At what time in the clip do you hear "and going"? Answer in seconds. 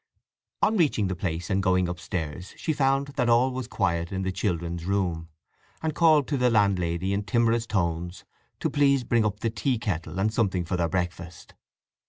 1.51-1.87